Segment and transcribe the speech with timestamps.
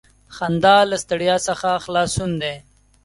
[0.35, 2.55] •خندا له ستړیا څخه خلاصون دی.